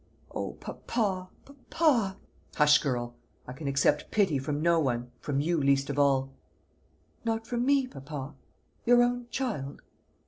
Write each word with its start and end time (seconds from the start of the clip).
"O, 0.31 0.53
papa, 0.53 1.29
papa!" 1.45 2.17
"Hush, 2.55 2.79
girl! 2.81 3.13
I 3.47 3.53
can 3.53 3.67
accept 3.67 4.09
pity 4.09 4.39
from 4.39 4.59
no 4.59 4.79
one 4.79 5.11
from 5.19 5.39
you 5.39 5.61
least 5.61 5.91
of 5.91 5.99
all." 5.99 6.31
"Not 7.23 7.45
from 7.45 7.67
me, 7.67 7.85
papa 7.85 8.33
your 8.83 9.03
own 9.03 9.27
child?" 9.29 9.83